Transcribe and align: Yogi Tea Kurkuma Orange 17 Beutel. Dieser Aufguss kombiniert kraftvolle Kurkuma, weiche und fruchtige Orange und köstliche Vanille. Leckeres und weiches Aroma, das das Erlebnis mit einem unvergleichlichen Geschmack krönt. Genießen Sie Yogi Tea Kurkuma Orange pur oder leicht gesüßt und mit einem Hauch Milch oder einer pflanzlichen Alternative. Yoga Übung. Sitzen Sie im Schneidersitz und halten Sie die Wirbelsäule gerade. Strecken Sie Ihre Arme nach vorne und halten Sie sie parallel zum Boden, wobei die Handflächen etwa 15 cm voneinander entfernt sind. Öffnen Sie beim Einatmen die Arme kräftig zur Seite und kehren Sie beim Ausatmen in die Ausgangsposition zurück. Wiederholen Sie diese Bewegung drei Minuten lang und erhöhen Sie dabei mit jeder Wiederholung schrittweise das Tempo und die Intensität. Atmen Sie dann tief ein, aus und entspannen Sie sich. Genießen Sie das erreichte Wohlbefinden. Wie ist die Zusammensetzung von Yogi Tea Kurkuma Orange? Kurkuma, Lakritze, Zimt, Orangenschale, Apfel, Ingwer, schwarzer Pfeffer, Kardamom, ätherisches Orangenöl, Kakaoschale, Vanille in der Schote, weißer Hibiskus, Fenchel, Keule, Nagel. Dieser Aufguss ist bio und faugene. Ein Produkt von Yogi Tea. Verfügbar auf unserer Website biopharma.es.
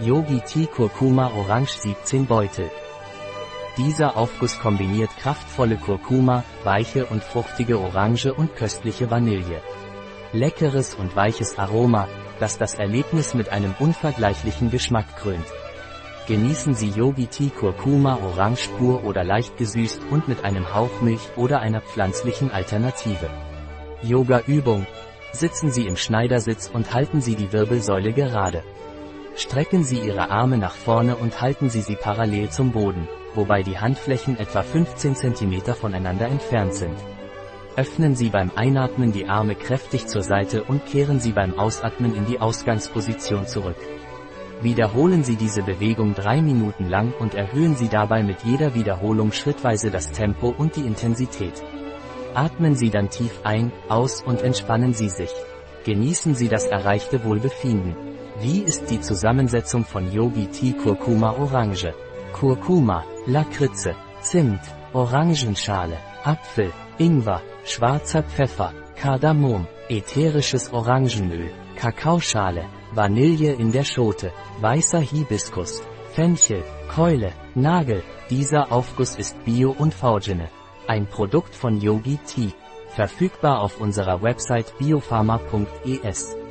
Yogi 0.00 0.40
Tea 0.40 0.66
Kurkuma 0.66 1.30
Orange 1.36 1.72
17 1.72 2.26
Beutel. 2.26 2.70
Dieser 3.76 4.16
Aufguss 4.16 4.58
kombiniert 4.58 5.10
kraftvolle 5.18 5.76
Kurkuma, 5.76 6.44
weiche 6.64 7.04
und 7.04 7.22
fruchtige 7.22 7.78
Orange 7.78 8.32
und 8.32 8.56
köstliche 8.56 9.10
Vanille. 9.10 9.60
Leckeres 10.32 10.94
und 10.94 11.14
weiches 11.14 11.58
Aroma, 11.58 12.08
das 12.40 12.56
das 12.56 12.74
Erlebnis 12.74 13.34
mit 13.34 13.50
einem 13.50 13.74
unvergleichlichen 13.78 14.70
Geschmack 14.70 15.14
krönt. 15.18 15.46
Genießen 16.26 16.74
Sie 16.74 16.88
Yogi 16.88 17.26
Tea 17.26 17.50
Kurkuma 17.50 18.18
Orange 18.24 18.70
pur 18.78 19.04
oder 19.04 19.24
leicht 19.24 19.58
gesüßt 19.58 20.00
und 20.10 20.26
mit 20.26 20.42
einem 20.42 20.74
Hauch 20.74 21.02
Milch 21.02 21.28
oder 21.36 21.60
einer 21.60 21.82
pflanzlichen 21.82 22.50
Alternative. 22.50 23.28
Yoga 24.02 24.40
Übung. 24.46 24.86
Sitzen 25.32 25.70
Sie 25.70 25.86
im 25.86 25.96
Schneidersitz 25.96 26.70
und 26.72 26.94
halten 26.94 27.20
Sie 27.20 27.36
die 27.36 27.52
Wirbelsäule 27.52 28.12
gerade. 28.14 28.64
Strecken 29.34 29.82
Sie 29.82 29.98
Ihre 29.98 30.30
Arme 30.30 30.58
nach 30.58 30.74
vorne 30.74 31.16
und 31.16 31.40
halten 31.40 31.70
Sie 31.70 31.80
sie 31.80 31.96
parallel 31.96 32.50
zum 32.50 32.72
Boden, 32.72 33.08
wobei 33.34 33.62
die 33.62 33.78
Handflächen 33.78 34.38
etwa 34.38 34.62
15 34.62 35.14
cm 35.14 35.74
voneinander 35.74 36.26
entfernt 36.26 36.74
sind. 36.74 36.96
Öffnen 37.74 38.14
Sie 38.14 38.28
beim 38.28 38.50
Einatmen 38.54 39.12
die 39.12 39.26
Arme 39.26 39.54
kräftig 39.54 40.06
zur 40.06 40.22
Seite 40.22 40.62
und 40.64 40.84
kehren 40.84 41.18
Sie 41.18 41.32
beim 41.32 41.58
Ausatmen 41.58 42.14
in 42.14 42.26
die 42.26 42.40
Ausgangsposition 42.40 43.46
zurück. 43.46 43.78
Wiederholen 44.60 45.24
Sie 45.24 45.36
diese 45.36 45.62
Bewegung 45.62 46.14
drei 46.14 46.42
Minuten 46.42 46.90
lang 46.90 47.14
und 47.18 47.34
erhöhen 47.34 47.74
Sie 47.74 47.88
dabei 47.88 48.22
mit 48.22 48.42
jeder 48.42 48.74
Wiederholung 48.74 49.32
schrittweise 49.32 49.90
das 49.90 50.10
Tempo 50.10 50.54
und 50.56 50.76
die 50.76 50.86
Intensität. 50.86 51.54
Atmen 52.34 52.74
Sie 52.74 52.90
dann 52.90 53.08
tief 53.08 53.40
ein, 53.44 53.72
aus 53.88 54.22
und 54.22 54.42
entspannen 54.42 54.92
Sie 54.92 55.08
sich. 55.08 55.32
Genießen 55.84 56.34
Sie 56.34 56.48
das 56.48 56.66
erreichte 56.66 57.24
Wohlbefinden. 57.24 58.11
Wie 58.40 58.60
ist 58.60 58.90
die 58.90 59.00
Zusammensetzung 59.00 59.84
von 59.84 60.10
Yogi 60.10 60.46
Tea 60.46 60.72
Kurkuma 60.72 61.32
Orange? 61.32 61.92
Kurkuma, 62.32 63.04
Lakritze, 63.26 63.94
Zimt, 64.20 64.60
Orangenschale, 64.92 65.98
Apfel, 66.24 66.72
Ingwer, 66.98 67.42
schwarzer 67.64 68.22
Pfeffer, 68.22 68.72
Kardamom, 68.96 69.66
ätherisches 69.88 70.72
Orangenöl, 70.72 71.50
Kakaoschale, 71.76 72.64
Vanille 72.94 73.52
in 73.52 73.70
der 73.70 73.84
Schote, 73.84 74.32
weißer 74.60 75.00
Hibiskus, 75.00 75.82
Fenchel, 76.12 76.64
Keule, 76.88 77.32
Nagel. 77.54 78.02
Dieser 78.30 78.72
Aufguss 78.72 79.16
ist 79.16 79.44
bio 79.44 79.74
und 79.78 79.92
faugene. 79.92 80.48
Ein 80.86 81.06
Produkt 81.06 81.54
von 81.54 81.80
Yogi 81.80 82.18
Tea. 82.26 82.52
Verfügbar 82.88 83.60
auf 83.60 83.80
unserer 83.80 84.22
Website 84.22 84.76
biopharma.es. 84.78 86.41